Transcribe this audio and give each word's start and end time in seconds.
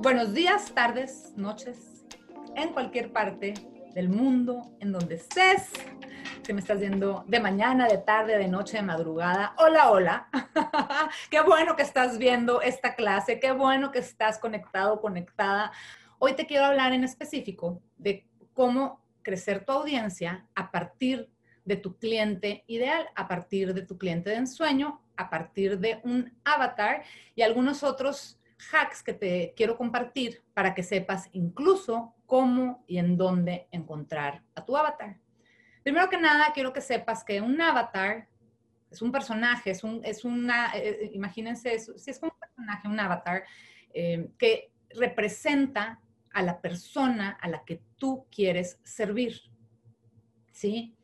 Buenos 0.00 0.32
días, 0.32 0.72
tardes, 0.76 1.32
noches, 1.34 2.04
en 2.54 2.72
cualquier 2.72 3.12
parte 3.12 3.54
del 3.94 4.08
mundo, 4.08 4.62
en 4.78 4.92
donde 4.92 5.16
estés, 5.16 5.72
que 6.44 6.52
me 6.52 6.60
estás 6.60 6.78
viendo 6.78 7.24
de 7.26 7.40
mañana, 7.40 7.88
de 7.88 7.98
tarde, 7.98 8.38
de 8.38 8.46
noche, 8.46 8.76
de 8.76 8.84
madrugada. 8.84 9.56
Hola, 9.58 9.90
hola. 9.90 10.28
qué 11.30 11.40
bueno 11.40 11.74
que 11.74 11.82
estás 11.82 12.16
viendo 12.16 12.62
esta 12.62 12.94
clase, 12.94 13.40
qué 13.40 13.50
bueno 13.50 13.90
que 13.90 13.98
estás 13.98 14.38
conectado, 14.38 15.00
conectada. 15.00 15.72
Hoy 16.20 16.34
te 16.34 16.46
quiero 16.46 16.66
hablar 16.66 16.92
en 16.92 17.02
específico 17.02 17.82
de 17.96 18.24
cómo 18.54 19.04
crecer 19.22 19.64
tu 19.64 19.72
audiencia 19.72 20.46
a 20.54 20.70
partir 20.70 21.28
de 21.64 21.74
tu 21.74 21.98
cliente 21.98 22.62
ideal, 22.68 23.08
a 23.16 23.26
partir 23.26 23.74
de 23.74 23.82
tu 23.82 23.98
cliente 23.98 24.30
de 24.30 24.36
ensueño, 24.36 25.02
a 25.16 25.28
partir 25.28 25.80
de 25.80 26.00
un 26.04 26.38
avatar 26.44 27.02
y 27.34 27.42
algunos 27.42 27.82
otros 27.82 28.37
hacks 28.72 29.02
que 29.02 29.14
te 29.14 29.54
quiero 29.56 29.76
compartir 29.76 30.42
para 30.54 30.74
que 30.74 30.82
sepas 30.82 31.28
incluso 31.32 32.14
cómo 32.26 32.84
y 32.86 32.98
en 32.98 33.16
dónde 33.16 33.68
encontrar 33.70 34.42
a 34.54 34.64
tu 34.64 34.76
avatar. 34.76 35.18
Primero 35.82 36.08
que 36.10 36.18
nada, 36.18 36.52
quiero 36.52 36.72
que 36.72 36.80
sepas 36.80 37.24
que 37.24 37.40
un 37.40 37.60
avatar 37.60 38.28
es 38.90 39.02
un 39.02 39.12
personaje, 39.12 39.70
es, 39.70 39.84
un, 39.84 40.02
una, 40.24 40.72
eh, 40.74 40.88
eh, 40.88 41.10
imagínense, 41.12 41.78
si 41.78 42.10
es 42.10 42.22
un 42.22 42.30
personaje, 42.30 42.88
un 42.88 42.98
avatar, 42.98 43.44
eh, 43.92 44.30
que 44.38 44.72
representa 44.90 46.00
a 46.32 46.42
la 46.42 46.60
persona 46.60 47.38
a 47.40 47.48
la 47.48 47.64
que 47.64 47.82
tú 47.96 48.26
quieres 48.30 48.78
servir. 48.82 49.40
¿Sí? 50.52 50.97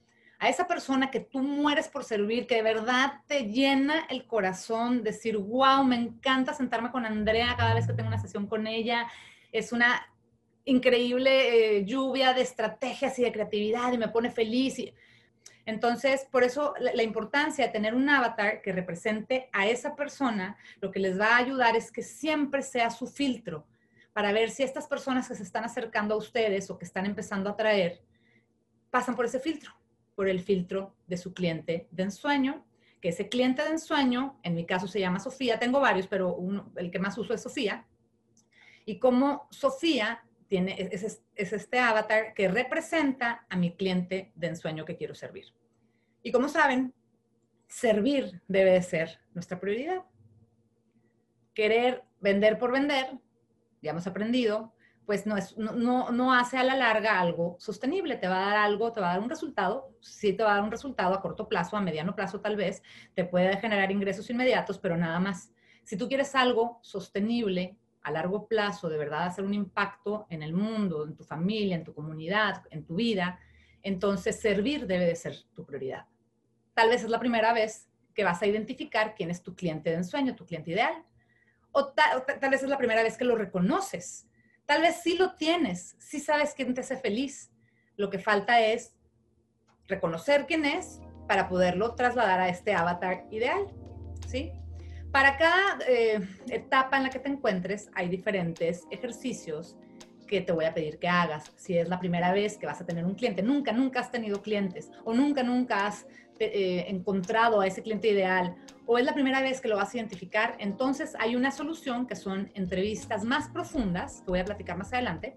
A 0.44 0.50
esa 0.50 0.66
persona 0.66 1.10
que 1.10 1.20
tú 1.20 1.40
mueres 1.40 1.88
por 1.88 2.04
servir, 2.04 2.46
que 2.46 2.56
de 2.56 2.62
verdad 2.62 3.22
te 3.26 3.44
llena 3.44 4.06
el 4.10 4.26
corazón, 4.26 5.02
decir, 5.02 5.38
wow, 5.38 5.82
me 5.84 5.96
encanta 5.96 6.52
sentarme 6.52 6.90
con 6.90 7.06
Andrea 7.06 7.54
cada 7.56 7.72
vez 7.72 7.86
que 7.86 7.94
tengo 7.94 8.08
una 8.08 8.20
sesión 8.20 8.46
con 8.46 8.66
ella, 8.66 9.06
es 9.52 9.72
una 9.72 10.06
increíble 10.66 11.78
eh, 11.78 11.84
lluvia 11.86 12.34
de 12.34 12.42
estrategias 12.42 13.18
y 13.18 13.22
de 13.22 13.32
creatividad 13.32 13.90
y 13.94 13.96
me 13.96 14.08
pone 14.08 14.30
feliz. 14.30 14.76
Entonces, 15.64 16.26
por 16.30 16.44
eso 16.44 16.74
la, 16.78 16.92
la, 16.92 17.02
importancia 17.02 17.64
de 17.64 17.72
tener 17.72 17.94
un 17.94 18.06
avatar 18.10 18.60
que 18.60 18.72
represente 18.72 19.48
a 19.50 19.66
esa 19.66 19.96
persona, 19.96 20.58
lo 20.82 20.90
que 20.90 21.00
les 21.00 21.18
va 21.18 21.28
a 21.28 21.38
ayudar 21.38 21.74
es 21.74 21.90
que 21.90 22.02
siempre 22.02 22.60
sea 22.60 22.90
su 22.90 23.06
filtro 23.06 23.66
para 24.12 24.30
ver 24.30 24.50
si 24.50 24.62
estas 24.62 24.86
personas 24.88 25.26
que 25.26 25.36
se 25.36 25.42
están 25.42 25.64
acercando 25.64 26.14
a 26.14 26.18
ustedes 26.18 26.68
o 26.68 26.76
que 26.76 26.84
están 26.84 27.06
empezando 27.06 27.48
a 27.48 27.56
traer 27.56 28.02
pasan 28.90 29.16
por 29.16 29.24
ese 29.24 29.40
filtro 29.40 29.72
por 30.14 30.28
el 30.28 30.40
filtro 30.40 30.94
de 31.06 31.16
su 31.16 31.34
cliente 31.34 31.88
de 31.90 32.02
ensueño, 32.04 32.64
que 33.00 33.10
ese 33.10 33.28
cliente 33.28 33.62
de 33.62 33.70
ensueño, 33.70 34.38
en 34.42 34.54
mi 34.54 34.64
caso 34.64 34.86
se 34.86 35.00
llama 35.00 35.20
Sofía, 35.20 35.58
tengo 35.58 35.80
varios, 35.80 36.06
pero 36.06 36.38
el 36.76 36.90
que 36.90 36.98
más 36.98 37.18
uso 37.18 37.34
es 37.34 37.42
Sofía, 37.42 37.86
y 38.86 38.98
como 38.98 39.46
Sofía 39.50 40.24
tiene, 40.48 40.76
es, 40.92 41.22
es 41.34 41.52
este 41.52 41.78
avatar 41.78 42.34
que 42.34 42.48
representa 42.48 43.46
a 43.48 43.56
mi 43.56 43.74
cliente 43.74 44.32
de 44.34 44.46
ensueño 44.48 44.84
que 44.84 44.96
quiero 44.96 45.14
servir. 45.14 45.46
Y 46.22 46.32
como 46.32 46.48
saben, 46.48 46.94
servir 47.68 48.40
debe 48.48 48.72
de 48.72 48.82
ser 48.82 49.20
nuestra 49.34 49.58
prioridad. 49.60 50.02
Querer 51.54 52.02
vender 52.20 52.58
por 52.58 52.72
vender, 52.72 53.18
ya 53.82 53.90
hemos 53.90 54.06
aprendido, 54.06 54.72
pues 55.06 55.26
no, 55.26 55.36
es, 55.36 55.56
no, 55.58 56.10
no, 56.10 56.34
hace 56.34 56.56
a 56.56 56.64
la 56.64 56.76
larga 56.76 57.20
algo 57.20 57.56
sostenible, 57.58 58.16
te 58.16 58.28
va 58.28 58.38
a 58.38 58.50
dar 58.50 58.56
algo, 58.56 58.92
te 58.92 59.00
va 59.00 59.10
a 59.10 59.14
dar 59.14 59.22
un 59.22 59.28
resultado, 59.28 59.90
sí 60.00 60.32
te 60.32 60.42
va 60.42 60.52
a 60.52 60.54
dar 60.56 60.64
un 60.64 60.70
resultado 60.70 61.14
a 61.14 61.20
corto 61.20 61.48
plazo, 61.48 61.76
a 61.76 61.80
mediano 61.80 62.14
plazo 62.14 62.40
tal 62.40 62.56
vez, 62.56 62.82
te 63.14 63.24
puede 63.24 63.56
generar 63.58 63.90
ingresos 63.90 64.28
inmediatos, 64.30 64.78
pero 64.78 64.96
nada 64.96 65.20
más. 65.20 65.52
Si 65.82 65.96
tú 65.98 66.08
quieres 66.08 66.34
algo 66.34 66.78
sostenible 66.82 67.76
a 68.02 68.10
largo 68.10 68.48
plazo, 68.48 68.88
de 68.88 68.96
verdad 68.96 69.26
hacer 69.26 69.44
un 69.44 69.54
impacto 69.54 70.26
en 70.30 70.42
el 70.42 70.54
mundo, 70.54 71.04
en 71.04 71.14
tu 71.14 71.24
familia, 71.24 71.76
en 71.76 71.84
tu 71.84 71.92
comunidad, 71.92 72.62
en 72.70 72.84
tu 72.84 72.96
vida, 72.96 73.38
entonces 73.82 74.40
servir 74.40 74.86
debe 74.86 75.04
de 75.04 75.16
ser 75.16 75.36
tu 75.54 75.64
prioridad. 75.66 76.06
Tal 76.72 76.88
vez 76.88 77.04
es 77.04 77.10
la 77.10 77.20
primera 77.20 77.52
vez 77.52 77.90
que 78.14 78.24
vas 78.24 78.40
a 78.40 78.46
identificar 78.46 79.14
quién 79.14 79.30
es 79.30 79.42
tu 79.42 79.54
cliente 79.54 79.90
de 79.90 79.96
ensueño, 79.96 80.34
tu 80.34 80.46
cliente 80.46 80.70
ideal, 80.70 81.04
o, 81.72 81.88
tal 81.88 82.50
vez 82.50 82.62
es 82.62 82.68
la 82.68 82.78
primera 82.78 83.02
vez 83.02 83.18
que 83.18 83.24
lo 83.24 83.36
reconoces 83.36 84.28
Tal 84.66 84.82
vez 84.82 85.00
sí 85.02 85.16
lo 85.16 85.34
tienes, 85.34 85.96
sí 85.98 86.20
sabes 86.20 86.54
quién 86.54 86.74
te 86.74 86.80
hace 86.80 86.96
feliz. 86.96 87.50
Lo 87.96 88.10
que 88.10 88.18
falta 88.18 88.60
es 88.60 88.94
reconocer 89.86 90.46
quién 90.46 90.64
es 90.64 91.00
para 91.28 91.48
poderlo 91.48 91.94
trasladar 91.94 92.40
a 92.40 92.48
este 92.48 92.74
avatar 92.74 93.26
ideal, 93.30 93.66
¿sí? 94.26 94.52
Para 95.12 95.36
cada 95.36 95.78
eh, 95.86 96.20
etapa 96.48 96.96
en 96.96 97.04
la 97.04 97.10
que 97.10 97.18
te 97.18 97.28
encuentres 97.28 97.88
hay 97.94 98.08
diferentes 98.08 98.84
ejercicios 98.90 99.76
que 100.26 100.40
te 100.40 100.52
voy 100.52 100.64
a 100.64 100.74
pedir 100.74 100.98
que 100.98 101.08
hagas. 101.08 101.52
Si 101.56 101.78
es 101.78 101.88
la 101.88 102.00
primera 102.00 102.32
vez 102.32 102.58
que 102.58 102.66
vas 102.66 102.80
a 102.80 102.86
tener 102.86 103.04
un 103.04 103.14
cliente, 103.14 103.42
nunca, 103.42 103.72
nunca 103.72 104.00
has 104.00 104.10
tenido 104.10 104.42
clientes 104.42 104.90
o 105.04 105.12
nunca, 105.12 105.42
nunca 105.42 105.86
has 105.86 106.06
eh, 106.40 106.86
encontrado 106.88 107.60
a 107.60 107.66
ese 107.66 107.82
cliente 107.82 108.08
ideal 108.08 108.56
o 108.86 108.98
es 108.98 109.04
la 109.04 109.14
primera 109.14 109.40
vez 109.40 109.60
que 109.60 109.68
lo 109.68 109.76
vas 109.76 109.94
a 109.94 109.96
identificar, 109.96 110.56
entonces 110.58 111.14
hay 111.18 111.36
una 111.36 111.50
solución 111.50 112.06
que 112.06 112.16
son 112.16 112.50
entrevistas 112.54 113.24
más 113.24 113.48
profundas, 113.48 114.22
que 114.22 114.30
voy 114.30 114.40
a 114.40 114.44
platicar 114.44 114.76
más 114.76 114.92
adelante, 114.92 115.36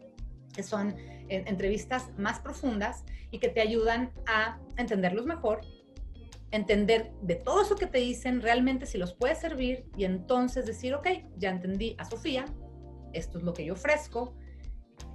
que 0.54 0.64
son 0.64 0.96
eh, 0.98 1.44
entrevistas 1.46 2.10
más 2.18 2.40
profundas 2.40 3.04
y 3.32 3.40
que 3.40 3.50
te 3.50 3.62
ayudan 3.62 4.12
a 4.26 4.60
entenderlos 4.76 5.26
mejor, 5.26 5.62
entender 6.52 7.12
de 7.22 7.36
todo 7.36 7.62
eso 7.62 7.76
que 7.76 7.88
te 7.88 8.00
dicen 8.00 8.42
realmente 8.42 8.86
si 8.86 8.98
los 8.98 9.14
puede 9.14 9.36
servir 9.36 9.86
y 9.96 10.06
entonces 10.06 10.66
decir, 10.66 10.96
ok, 10.96 11.08
ya 11.38 11.52
entendí 11.52 11.96
a 12.00 12.06
Sofía, 12.06 12.46
esto 13.14 13.38
es 13.38 13.44
lo 13.44 13.54
que 13.54 13.66
yo 13.66 13.74
ofrezco, 13.74 14.36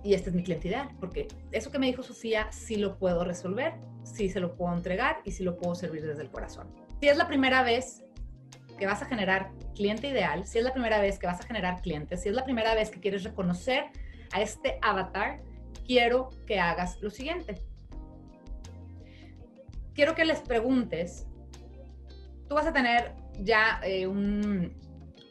y 0.05 0.15
este 0.15 0.31
es 0.31 0.37
mi 0.37 0.43
cliente 0.43 0.69
ideal, 0.69 0.89
porque 0.99 1.29
eso 1.53 1.71
que 1.71 1.79
me 1.79 1.87
dijo 1.87 2.03
Sofía 2.03 2.51
sí 2.51 2.77
lo 2.77 2.99
puedo 2.99 3.25
resolver, 3.25 3.75
sí 4.03 4.29
se 4.29 4.41
lo 4.41 4.55
puedo 4.57 4.75
entregar 4.75 5.19
y 5.25 5.31
sí 5.31 5.45
lo 5.45 5.57
puedo 5.57 5.75
servir 5.75 6.05
desde 6.05 6.23
el 6.23 6.31
corazón. 6.31 6.69
Si 7.01 7.09
es 7.09 7.17
la 7.17 7.29
primera 7.29 7.63
vez 7.63 8.03
que 8.79 8.87
vas 8.87 9.03
a 9.03 9.07
generar 9.07 9.53
cliente 9.75 10.09
ideal, 10.09 10.45
si 10.45 10.59
es 10.59 10.65
la 10.65 10.73
primera 10.73 11.01
vez 11.01 11.19
que 11.19 11.27
vas 11.27 11.41
a 11.41 11.45
generar 11.45 11.81
clientes, 11.83 12.23
si 12.23 12.29
es 12.29 12.35
la 12.35 12.45
primera 12.45 12.75
vez 12.75 12.91
que 12.91 13.01
quieres 13.01 13.23
reconocer 13.23 13.85
a 14.33 14.41
este 14.41 14.79
avatar, 14.83 15.41
quiero 15.87 16.31
que 16.47 16.59
hagas 16.59 17.01
lo 17.01 17.11
siguiente. 17.11 17.63
Quiero 19.95 20.15
que 20.15 20.25
les 20.25 20.41
preguntes, 20.41 21.27
tú 22.49 22.55
vas 22.55 22.67
a 22.67 22.73
tener 22.73 23.15
ya 23.39 23.81
eh, 23.85 24.07
un, 24.07 24.75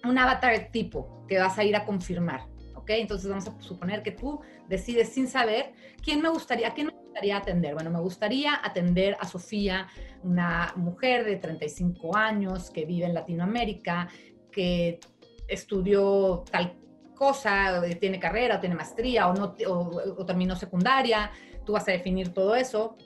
un 0.03 0.17
avatar 0.17 0.69
tipo 0.71 1.25
que 1.27 1.39
vas 1.39 1.57
a 1.57 1.63
ir 1.63 1.75
a 1.75 1.83
confirmar. 1.83 2.50
Entonces 2.99 3.29
vamos 3.29 3.47
a 3.47 3.61
suponer 3.61 4.03
que 4.03 4.11
tú 4.11 4.41
decides 4.67 5.09
sin 5.09 5.27
saber 5.27 5.73
quién 6.03 6.21
me 6.21 6.29
gustaría, 6.29 6.73
quién 6.73 6.87
me 6.87 6.93
gustaría 6.93 7.37
atender. 7.37 7.73
Bueno, 7.73 7.89
me 7.89 7.99
gustaría 7.99 8.59
atender 8.63 9.15
a 9.19 9.27
Sofía, 9.27 9.87
una 10.23 10.73
mujer 10.75 11.25
de 11.25 11.37
35 11.37 12.15
años 12.15 12.69
que 12.69 12.85
vive 12.85 13.05
en 13.05 13.13
Latinoamérica, 13.13 14.09
que 14.51 14.99
estudió 15.47 16.43
tal 16.51 16.77
cosa, 17.15 17.81
tiene 17.99 18.19
carrera, 18.19 18.57
o 18.57 18.59
tiene 18.59 18.75
maestría 18.75 19.27
o, 19.27 19.33
no, 19.33 19.55
o, 19.67 20.25
terminó 20.25 20.55
secundaria. 20.55 21.31
Tú 21.65 21.73
vas 21.73 21.87
a 21.87 21.91
definir 21.91 22.33
todo 22.33 22.55
eso. 22.55 22.97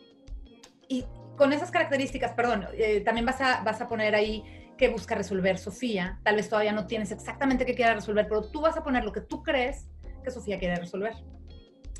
Y 0.87 1.03
con 1.35 1.51
esas 1.51 1.71
características, 1.71 2.31
perdón, 2.31 2.67
eh, 2.77 3.01
también 3.01 3.25
vas 3.25 3.41
a, 3.41 3.61
vas 3.63 3.81
a 3.81 3.87
poner 3.87 4.15
ahí 4.15 4.64
que 4.77 4.89
busca 4.89 5.15
resolver 5.15 5.57
Sofía. 5.57 6.19
Tal 6.23 6.35
vez 6.35 6.49
todavía 6.49 6.73
no 6.73 6.87
tienes 6.87 7.11
exactamente 7.11 7.65
qué 7.65 7.75
quiere 7.75 7.93
resolver, 7.93 8.27
pero 8.27 8.49
tú 8.49 8.61
vas 8.61 8.77
a 8.77 8.83
poner 8.83 9.03
lo 9.03 9.11
que 9.11 9.21
tú 9.21 9.43
crees 9.43 9.87
que 10.23 10.31
Sofía 10.31 10.59
quiere 10.59 10.75
resolver. 10.75 11.13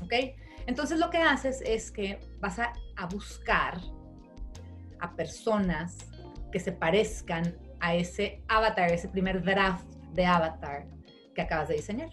¿Ok? 0.02 0.12
Entonces 0.66 0.98
lo 0.98 1.10
que 1.10 1.18
haces 1.18 1.62
es 1.64 1.90
que 1.90 2.18
vas 2.40 2.58
a, 2.58 2.72
a 2.96 3.06
buscar 3.06 3.78
a 5.00 5.14
personas 5.14 5.96
que 6.50 6.60
se 6.60 6.72
parezcan 6.72 7.56
a 7.80 7.94
ese 7.94 8.42
avatar, 8.48 8.90
ese 8.92 9.08
primer 9.08 9.42
draft 9.42 9.86
de 10.12 10.26
avatar 10.26 10.86
que 11.34 11.42
acabas 11.42 11.68
de 11.68 11.74
diseñar. 11.74 12.10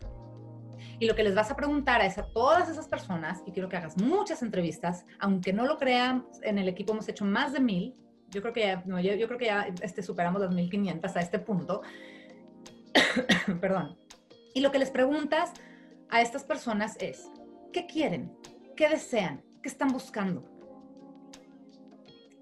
Y 1.00 1.08
lo 1.08 1.16
que 1.16 1.24
les 1.24 1.36
vas 1.36 1.50
a 1.50 1.56
preguntar 1.56 2.02
a, 2.02 2.06
esa, 2.06 2.24
todas 2.34 2.70
esas 2.70 2.88
personas, 2.88 3.42
y 3.46 3.52
quiero 3.52 3.70
que 3.70 3.78
hagas 3.78 3.98
muchas 3.98 4.42
entrevistas, 4.42 5.06
aunque 5.20 5.54
no 5.54 5.66
lo 5.66 5.78
crean, 5.78 6.26
en 6.42 6.58
el 6.58 6.68
equipo 6.68 6.94
hemos 6.94 7.08
hecho 7.10 7.26
más 7.26 7.54
de 7.54 7.60
mil, 7.60 7.96
yo 8.34 8.42
creo 8.42 8.54
que 8.54 8.62
ya, 8.62 8.84
no, 8.86 9.00
yo, 9.00 9.28
creo 9.28 9.38
que 9.38 9.46
ya 9.46 9.68
este, 9.82 10.02
superamos 10.02 10.42
las 10.42 10.52
1500 10.54 11.16
a 11.16 11.20
este 11.20 11.40
punto. 11.40 11.82
Perdón. 13.62 13.98
Y 14.54 14.62
lo 14.62 14.72
que 14.72 14.80
les 14.80 14.92
preguntas 14.92 15.52
a 16.10 16.22
estas 16.22 16.44
personas 16.44 16.96
es, 17.00 17.30
¿qué 17.72 17.86
quieren? 17.86 18.36
¿Qué 18.76 18.90
desean? 18.90 19.44
¿Qué 19.62 19.70
están 19.70 19.90
buscando? 19.90 20.50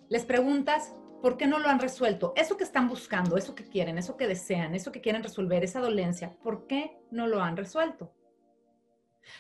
Les 0.10 0.26
preguntas, 0.26 0.94
¿por 1.22 1.38
qué 1.38 1.48
no 1.48 1.60
lo 1.60 1.70
han 1.70 1.80
resuelto? 1.80 2.34
Eso 2.36 2.58
que 2.58 2.64
están 2.64 2.90
buscando, 2.90 3.38
eso 3.38 3.56
que 3.56 3.66
quieren, 3.66 3.98
eso 3.98 4.18
que 4.18 4.28
desean, 4.28 4.76
eso 4.76 4.92
que 4.92 5.02
quieren 5.02 5.24
resolver, 5.24 5.64
esa 5.64 5.80
dolencia, 5.80 6.36
¿por 6.44 6.68
qué 6.68 6.98
no 7.12 7.28
lo 7.28 7.42
han 7.42 7.56
resuelto? 7.56 8.14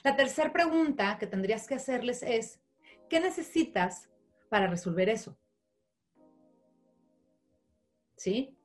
La 0.03 0.15
tercera 0.15 0.53
pregunta 0.53 1.17
que 1.17 1.27
tendrías 1.27 1.67
que 1.67 1.75
hacerles 1.75 2.23
es, 2.23 2.61
¿qué 3.09 3.19
necesitas 3.19 4.09
para 4.49 4.67
resolver 4.67 5.09
eso? 5.09 5.37
¿Sí? 8.21 8.57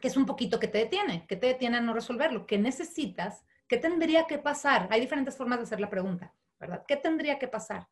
Que 0.00 0.08
es 0.08 0.16
un 0.16 0.26
poquito 0.26 0.58
que 0.58 0.68
te 0.68 0.78
detiene, 0.78 1.26
que 1.26 1.36
te 1.36 1.46
detiene 1.46 1.78
a 1.78 1.80
no 1.80 1.94
resolverlo, 1.94 2.46
que 2.46 2.58
necesitas 2.58 3.44
¿Qué 3.68 3.76
tendría 3.76 4.26
que 4.26 4.38
pasar? 4.38 4.88
Hay 4.90 5.00
diferentes 5.00 5.36
formas 5.36 5.58
de 5.58 5.64
hacer 5.64 5.78
la 5.78 5.90
pregunta, 5.90 6.34
¿verdad? 6.58 6.84
¿Qué 6.88 6.96
tendría 6.96 7.38
que 7.38 7.48
pasar? 7.48 7.86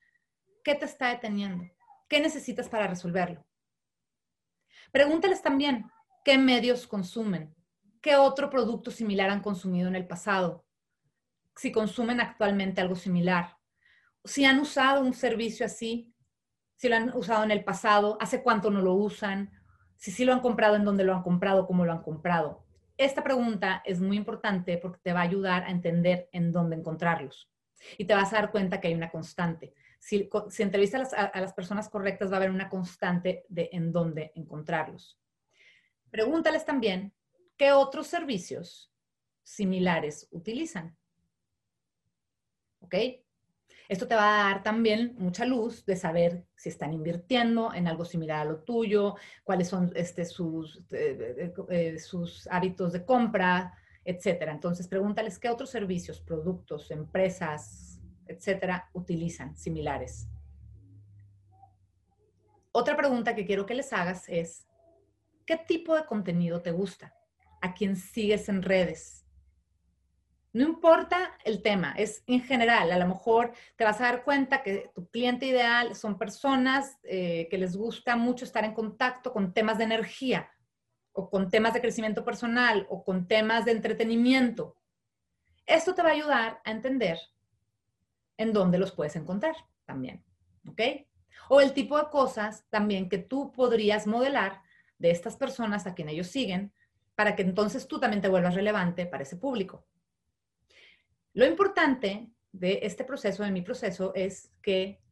¿Qué 0.65 0.75
te 0.75 0.87
está 0.87 1.09
deteniendo? 1.09 1.65
¿Qué 2.09 2.19
necesitas 2.19 2.69
para 2.69 2.87
resolverlo? 2.87 3.47
Pregúntales 4.91 5.43
también 5.43 5.91
qué 6.25 6.39
medios 6.39 6.87
consumen, 6.87 7.55
qué 8.01 8.17
otro 8.17 8.49
producto 8.49 8.91
similar 8.91 9.29
han 9.29 9.43
consumido 9.43 9.87
en 9.89 9.97
el 9.97 10.07
pasado, 10.07 10.65
si 11.55 11.71
consumen 11.73 12.21
actualmente 12.21 12.81
algo 12.81 12.97
similar, 12.97 13.59
si 14.25 14.45
han 14.45 14.59
usado 14.59 15.03
un 15.03 15.13
servicio 15.13 15.67
así, 15.67 16.13
si 16.77 16.89
lo 16.89 16.97
han 16.97 17.15
usado 17.15 17.45
en 17.45 17.51
el 17.51 17.65
pasado, 17.65 18.17
hace 18.21 18.43
cuánto 18.43 18.71
no 18.71 18.81
lo 18.81 18.95
usan, 18.95 19.51
si 19.97 20.11
sí 20.11 20.25
lo 20.25 20.33
han 20.33 20.41
comprado, 20.41 20.77
en 20.77 20.85
dónde 20.85 21.05
lo 21.05 21.15
han 21.15 21.23
comprado, 21.23 21.67
cómo 21.67 21.85
lo 21.85 21.93
han 21.93 22.03
comprado. 22.03 22.65
Esta 22.97 23.23
pregunta 23.23 23.83
es 23.85 24.01
muy 24.01 24.17
importante 24.17 24.79
porque 24.79 25.01
te 25.03 25.13
va 25.13 25.21
a 25.21 25.25
ayudar 25.25 25.65
a 25.65 25.71
entender 25.71 26.29
en 26.33 26.53
dónde 26.53 26.77
encontrarlos. 26.77 27.51
Y 27.99 28.07
te 28.07 28.15
vas 28.15 28.33
a 28.33 28.37
dar 28.37 28.51
cuenta 28.51 28.81
que 28.81 28.89
hay 28.89 28.95
una 28.95 29.11
constante. 29.11 29.75
Si, 29.99 30.29
entrevistas 30.59 31.13
a, 31.13 31.25
a 31.25 31.41
las 31.41 31.53
personas 31.53 31.89
correctas, 31.89 32.31
va 32.31 32.35
a 32.35 32.37
haber 32.39 32.51
una 32.51 32.69
constante 32.69 33.45
de 33.49 33.69
en 33.73 33.93
dónde 33.93 34.33
encontrarlos. 34.35 35.19
Pregúntales 36.11 36.65
también 36.65 37.13
qué 37.57 37.73
otros 37.73 38.07
servicios 38.07 38.93
similares 39.43 40.29
utilizan. 40.31 40.97
¿Ok? 42.81 42.95
Esto 43.89 44.09
te 44.09 44.15
va 44.15 44.41
a 44.41 44.53
dar 44.53 44.63
también 44.63 45.15
mucha 45.19 45.45
luz 45.45 45.85
de 45.87 45.97
saber 45.97 46.45
si 46.57 46.69
están 46.69 46.93
invirtiendo 46.93 47.73
en 47.73 47.87
algo 47.87 48.05
similar 48.05 48.41
a 48.41 48.45
lo 48.45 48.59
tuyo, 48.59 49.15
cuáles 49.45 49.69
son 49.69 49.93
este, 49.95 50.25
sus, 50.25 50.83
eh, 50.91 51.53
eh, 51.71 51.99
sus 51.99 52.49
hábitos 52.49 52.93
de 52.93 53.05
compra, 53.05 53.75
etcétera. 54.05 54.53
Entonces, 54.53 54.89
pregúntales 54.89 55.39
qué 55.39 55.51
otros 55.51 55.71
servicios, 55.71 56.21
productos, 56.21 56.91
empresas, 56.91 58.01
etcétera, 58.27 58.89
utilizan 58.93 59.57
similares. 59.57 60.29
Otra 62.73 62.97
pregunta 62.97 63.35
que 63.35 63.47
quiero 63.47 63.67
que 63.67 63.75
les 63.75 63.93
hagas 63.93 64.29
es, 64.29 64.67
¿qué 65.47 65.57
tipo 65.57 65.95
de 65.95 66.05
contenido 66.05 66.61
te 66.61 66.73
gusta? 66.73 67.15
¿A 67.61 67.73
quién 67.75 67.97
sigues 67.97 68.49
en 68.49 68.63
redes? 68.63 69.26
No 70.57 70.65
importa 70.65 71.37
el 71.45 71.61
tema, 71.61 71.93
es 71.99 72.25
en 72.27 72.41
general. 72.41 72.91
A 72.91 72.97
lo 72.97 73.07
mejor 73.07 73.53
te 73.77 73.85
vas 73.85 74.01
a 74.01 74.05
dar 74.05 74.25
cuenta 74.25 74.63
que 74.63 74.91
tu 74.95 75.07
cliente 75.09 75.45
ideal 75.45 75.95
son 75.95 76.17
personas 76.17 76.97
eh, 77.03 77.47
que 77.51 77.59
les 77.59 77.77
gusta 77.77 78.17
mucho 78.17 78.47
estar 78.47 78.65
en 78.65 78.73
contacto 78.73 79.35
con 79.35 79.53
temas 79.53 79.77
de 79.77 79.85
energía 79.85 80.51
o 81.13 81.29
con 81.29 81.51
temas 81.51 81.75
de 81.75 81.83
crecimiento 81.83 82.25
personal 82.25 82.87
o 82.89 83.05
con 83.05 83.29
temas 83.29 83.67
de 83.67 83.73
entretenimiento. 83.73 84.79
Esto 85.67 85.95
te 85.95 86.01
va 86.01 86.09
a 86.09 86.13
ayudar 86.13 86.63
a 86.65 86.71
entender 86.71 87.19
en 88.39 88.55
dónde 88.55 88.79
los 88.79 88.93
puedes 88.93 89.15
encontrar 89.15 89.57
también. 89.85 90.25
¿Ok? 90.67 90.81
O 91.51 91.61
el 91.61 91.75
tipo 91.75 91.99
de 91.99 92.09
cosas 92.09 92.65
también 92.71 93.11
que 93.11 93.19
tú 93.19 93.53
podrías 93.53 94.07
modelar 94.07 94.63
de 94.97 95.11
estas 95.11 95.37
personas 95.37 95.87
a 95.87 95.95
quien 95.95 96.09
ellos 96.09 96.29
siguen 96.29 96.73
para 97.15 97.37
que 97.37 97.43
entonces 97.43 97.87
tú 97.87 98.01
también 98.01 98.23
te 98.23 98.29
vuelvas 98.29 98.55
relevante 98.55 99.05
para 99.05 99.23
ese 99.23 99.37
público. 99.37 99.85
Lo 101.37 101.45
importante 101.45 102.31
de 102.51 102.79
este 102.81 103.05
proceso, 103.05 103.45
de 103.45 103.51
mi 103.51 103.61
proceso, 103.61 104.11
es 104.15 104.51
que 104.63 105.03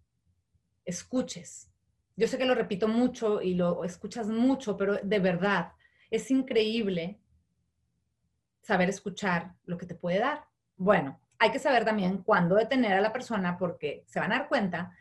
escuches. 0.87 1.71
Yo 2.17 2.27
sé 2.27 2.39
que 2.39 2.47
lo 2.47 2.55
repito 2.55 2.89
mucho 2.89 3.43
y 3.43 3.53
lo 3.53 3.85
escuchas 3.85 4.29
mucho, 4.29 4.75
pero 4.75 4.97
de 5.03 5.19
verdad 5.19 5.73
es 6.11 6.31
increíble 6.31 7.21
saber 8.63 8.89
escuchar 8.89 9.53
lo 9.67 9.77
que 9.77 9.85
te 9.85 9.97
puede 9.97 10.19
dar. 10.21 10.47
Bueno, 10.79 11.21
hay 11.39 11.51
que 11.51 11.59
saber 11.59 11.85
también 11.85 12.23
cuándo 12.23 12.55
detener 12.55 12.95
a 12.95 13.03
la 13.03 13.13
persona 13.13 13.59
porque 13.59 14.05
se 14.07 14.19
van 14.19 14.33
a 14.33 14.39
dar 14.39 14.49
cuenta 14.49 14.97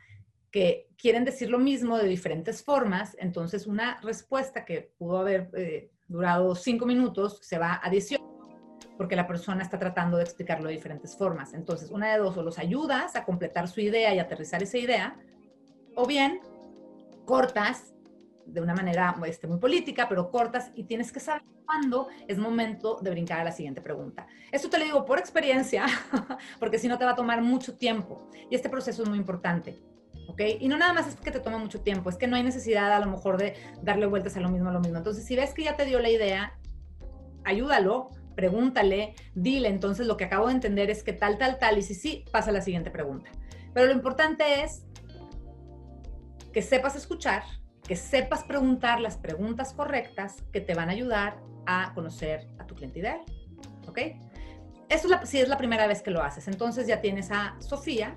que 0.52 0.90
quieren 0.98 1.24
decir 1.24 1.50
lo 1.50 1.58
mismo 1.58 1.98
de 1.98 2.10
diferentes 2.10 2.62
formas, 2.62 3.16
entonces 3.18 3.66
una 3.66 3.98
respuesta 4.02 4.66
que 4.66 4.92
pudo 4.98 5.20
haber 5.20 5.50
eh, 5.54 5.90
durado 6.06 6.54
cinco 6.54 6.86
minutos 6.86 7.40
se 7.42 7.58
va 7.58 7.80
a 7.82 7.90
18 7.90 8.33
porque 8.98 9.16
la 9.16 9.28
persona 9.28 9.64
está 9.64 9.80
tratando 9.80 10.18
de 10.18 10.24
explicarlo 10.24 10.68
de 10.68 10.76
diferentes 10.76 11.16
formas. 11.18 11.54
Entonces, 11.54 11.92
una 11.92 12.12
de 12.12 12.20
dos, 12.20 12.38
o 12.38 12.44
los 12.44 12.60
ayudas 12.60 13.16
a 13.16 13.26
completar 13.26 13.68
su 13.68 13.82
idea 13.82 14.14
y 14.14 14.20
aterrizar 14.20 14.62
esa 14.62 14.78
idea, 14.78 15.16
o 15.96 16.06
bien 16.06 16.40
cortas 17.26 17.94
de 18.46 18.62
una 18.62 18.76
manera 18.76 19.16
este, 19.26 19.48
muy 19.48 19.58
política, 19.58 20.08
pero 20.10 20.30
cortas 20.30 20.72
y 20.76 20.84
tienes 20.84 21.12
que 21.12 21.20
saber 21.20 21.44
cuándo 21.66 22.08
es 22.28 22.38
momento 22.38 23.00
de 23.02 23.12
brincar 23.12 23.40
a 23.40 23.44
la 23.44 23.52
siguiente 23.52 23.82
pregunta. 23.82 24.28
Esto 24.52 24.70
te 24.70 24.78
lo 24.78 24.86
digo 24.86 25.06
por 25.06 25.18
experiencia, 25.18 25.86
porque 26.60 26.78
si 26.78 26.88
no 26.88 26.98
te 26.98 27.06
va 27.06 27.12
a 27.12 27.16
tomar 27.16 27.42
mucho 27.42 27.78
tiempo 27.78 28.28
y 28.50 28.56
este 28.56 28.70
proceso 28.70 29.04
es 29.04 29.10
muy 29.10 29.18
importante. 29.18 29.82
¿ok? 30.28 30.42
Y 30.60 30.68
no 30.68 30.78
nada 30.78 30.94
más 30.94 31.08
es 31.08 31.16
que 31.16 31.32
te 31.32 31.40
tome 31.40 31.58
mucho 31.58 31.82
tiempo, 31.82 32.10
es 32.10 32.18
que 32.18 32.28
no 32.28 32.36
hay 32.36 32.44
necesidad 32.44 32.92
a 32.92 33.00
lo 33.00 33.08
mejor 33.08 33.38
de 33.38 33.56
darle 33.82 34.06
vueltas 34.06 34.36
a 34.38 34.40
lo 34.40 34.50
mismo, 34.50 34.70
a 34.70 34.74
lo 34.74 34.80
mismo. 34.80 34.98
Entonces, 34.98 35.26
si 35.26 35.36
ves 35.36 35.54
que 35.54 35.64
ya 35.64 35.76
te 35.76 35.86
dio 35.86 36.00
la 36.00 36.10
idea, 36.10 36.54
ayúdalo, 37.44 38.10
pregúntale, 38.36 39.16
dile, 39.36 39.70
entonces 39.70 40.08
lo 40.08 40.18
que 40.18 40.26
acabo 40.26 40.48
de 40.48 40.54
entender 40.54 40.90
es 40.90 41.04
que 41.04 41.14
tal, 41.14 41.38
tal, 41.38 41.60
tal, 41.60 41.78
y 41.78 41.82
si 41.82 41.96
sí, 41.96 42.26
pasa 42.32 42.52
la 42.52 42.62
siguiente 42.62 42.92
pregunta. 42.92 43.32
Pero 43.74 43.88
lo 43.88 43.94
importante 43.94 44.64
es 44.64 44.86
que 46.52 46.62
sepas 46.62 46.96
escuchar, 46.96 47.44
que 47.88 47.96
sepas 47.96 48.44
preguntar 48.44 49.00
las 49.00 49.18
preguntas 49.18 49.74
correctas 49.74 50.44
que 50.52 50.62
te 50.62 50.74
van 50.74 50.90
a 50.90 50.94
ayudar 50.94 51.42
a 51.66 51.92
conocer 51.94 52.48
a 52.60 52.66
tu 52.66 52.76
cliente 52.76 53.00
ideal. 53.00 53.22
¿Ok? 53.88 54.00
Eso 54.90 55.08
es 55.14 55.30
si 55.30 55.40
es 55.40 55.48
la 55.48 55.58
primera 55.58 55.88
vez 55.88 56.02
que 56.02 56.12
lo 56.12 56.22
haces. 56.22 56.48
Entonces 56.48 56.88
ya 56.88 57.02
tienes 57.02 57.32
a 57.32 57.56
Sofía, 57.60 58.16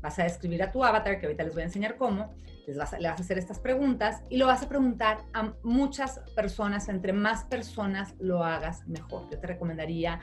vas 0.00 0.18
a 0.18 0.24
describir 0.24 0.62
a 0.62 0.70
tu 0.70 0.84
avatar, 0.84 1.18
que 1.18 1.26
ahorita 1.26 1.44
les 1.44 1.54
voy 1.54 1.62
a 1.62 1.66
enseñar 1.66 1.96
cómo, 1.96 2.34
les 2.70 2.78
vas 2.78 2.92
le 2.92 3.08
vas 3.08 3.18
a 3.18 3.22
hacer 3.22 3.36
estas 3.36 3.58
preguntas 3.58 4.22
y 4.30 4.36
lo 4.36 4.46
vas 4.46 4.62
a 4.62 4.68
preguntar 4.68 5.18
a 5.32 5.54
muchas 5.64 6.20
personas, 6.36 6.88
entre 6.88 7.12
más 7.12 7.44
personas 7.44 8.14
lo 8.20 8.44
hagas 8.44 8.86
mejor. 8.86 9.28
Yo 9.30 9.40
te 9.40 9.46
recomendaría 9.48 10.20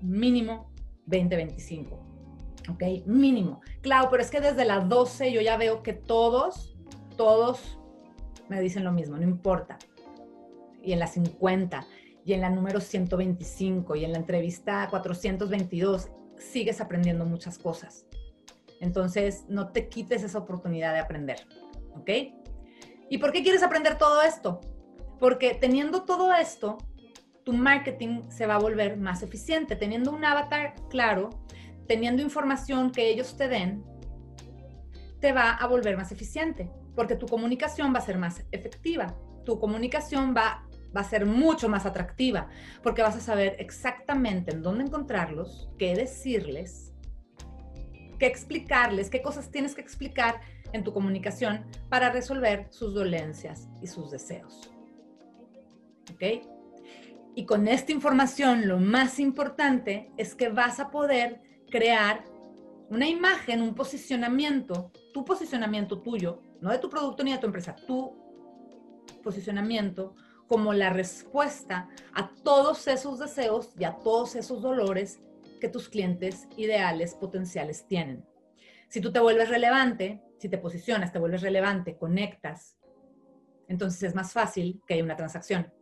mínimo 0.00 0.70
20, 1.06 1.36
25. 1.36 2.06
¿Ok? 2.70 2.82
Mínimo. 3.06 3.60
Claro, 3.80 4.08
pero 4.10 4.22
es 4.22 4.30
que 4.30 4.40
desde 4.40 4.64
las 4.64 4.88
12 4.88 5.32
yo 5.32 5.40
ya 5.40 5.56
veo 5.56 5.82
que 5.82 5.92
todos, 5.92 6.78
todos 7.16 7.80
me 8.48 8.60
dicen 8.60 8.84
lo 8.84 8.92
mismo, 8.92 9.16
no 9.16 9.24
importa. 9.24 9.76
Y 10.80 10.92
en 10.92 11.00
la 11.00 11.08
50, 11.08 11.84
y 12.24 12.32
en 12.34 12.42
la 12.42 12.50
número 12.50 12.80
125, 12.80 13.96
y 13.96 14.04
en 14.04 14.12
la 14.12 14.18
entrevista 14.18 14.86
422, 14.88 16.10
sigues 16.36 16.80
aprendiendo 16.80 17.24
muchas 17.24 17.58
cosas. 17.58 18.06
Entonces, 18.80 19.44
no 19.48 19.72
te 19.72 19.88
quites 19.88 20.22
esa 20.22 20.38
oportunidad 20.38 20.92
de 20.92 21.00
aprender. 21.00 21.38
¿Ok? 21.98 22.10
¿Y 23.10 23.18
por 23.18 23.32
qué 23.32 23.42
quieres 23.42 23.62
aprender 23.62 23.98
todo 23.98 24.22
esto? 24.22 24.60
Porque 25.18 25.54
teniendo 25.54 26.04
todo 26.04 26.32
esto, 26.32 26.78
tu 27.44 27.52
marketing 27.52 28.28
se 28.28 28.46
va 28.46 28.56
a 28.56 28.58
volver 28.58 28.96
más 28.98 29.22
eficiente. 29.22 29.74
Teniendo 29.74 30.12
un 30.12 30.24
avatar 30.24 30.74
claro, 30.90 31.30
teniendo 31.86 32.22
información 32.22 32.92
que 32.92 33.08
ellos 33.08 33.36
te 33.36 33.48
den, 33.48 33.84
te 35.20 35.32
va 35.32 35.52
a 35.52 35.66
volver 35.66 35.96
más 35.96 36.12
eficiente, 36.12 36.70
porque 36.94 37.16
tu 37.16 37.26
comunicación 37.26 37.92
va 37.92 37.98
a 37.98 38.02
ser 38.02 38.18
más 38.18 38.44
efectiva. 38.52 39.16
Tu 39.44 39.58
comunicación 39.58 40.34
va, 40.36 40.68
va 40.96 41.00
a 41.00 41.04
ser 41.04 41.26
mucho 41.26 41.68
más 41.68 41.86
atractiva, 41.86 42.48
porque 42.82 43.02
vas 43.02 43.16
a 43.16 43.20
saber 43.20 43.56
exactamente 43.58 44.52
en 44.52 44.62
dónde 44.62 44.84
encontrarlos, 44.84 45.70
qué 45.78 45.94
decirles, 45.94 46.92
qué 48.18 48.26
explicarles, 48.26 49.10
qué 49.10 49.22
cosas 49.22 49.50
tienes 49.50 49.74
que 49.74 49.80
explicar 49.80 50.40
en 50.72 50.84
tu 50.84 50.92
comunicación 50.92 51.64
para 51.88 52.10
resolver 52.10 52.66
sus 52.70 52.94
dolencias 52.94 53.68
y 53.80 53.86
sus 53.86 54.10
deseos. 54.10 54.70
¿Ok? 56.12 56.46
Y 57.34 57.44
con 57.44 57.68
esta 57.68 57.92
información 57.92 58.66
lo 58.66 58.78
más 58.78 59.18
importante 59.20 60.10
es 60.16 60.34
que 60.34 60.48
vas 60.48 60.80
a 60.80 60.90
poder 60.90 61.40
crear 61.70 62.24
una 62.90 63.06
imagen, 63.06 63.62
un 63.62 63.74
posicionamiento, 63.74 64.90
tu 65.12 65.24
posicionamiento 65.24 66.00
tuyo, 66.00 66.40
no 66.60 66.70
de 66.70 66.78
tu 66.78 66.88
producto 66.88 67.22
ni 67.22 67.32
de 67.32 67.38
tu 67.38 67.46
empresa, 67.46 67.76
tu 67.86 68.16
posicionamiento 69.22 70.14
como 70.46 70.72
la 70.72 70.90
respuesta 70.90 71.88
a 72.14 72.30
todos 72.42 72.88
esos 72.88 73.18
deseos 73.18 73.70
y 73.78 73.84
a 73.84 73.98
todos 73.98 74.34
esos 74.34 74.62
dolores 74.62 75.20
que 75.60 75.68
tus 75.68 75.88
clientes 75.88 76.48
ideales 76.56 77.14
potenciales 77.14 77.86
tienen. 77.86 78.24
Si 78.88 79.00
tú 79.00 79.12
te 79.12 79.20
vuelves 79.20 79.50
relevante, 79.50 80.22
si 80.38 80.48
te 80.48 80.58
posicionas, 80.58 81.12
te 81.12 81.18
vuelves 81.18 81.42
relevante, 81.42 81.96
conectas, 81.96 82.78
entonces 83.68 84.02
es 84.02 84.14
más 84.14 84.32
fácil 84.32 84.82
que 84.86 84.94
haya 84.94 85.04
una 85.04 85.16
transacción. 85.16 85.72